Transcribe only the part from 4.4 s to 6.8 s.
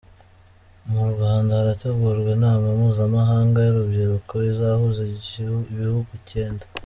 izahuza ibihugu icyenda